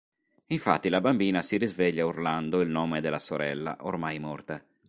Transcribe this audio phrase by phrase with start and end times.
[0.47, 4.59] Infatti la bambina si risveglia urlando il nome della sorella, ormai morta.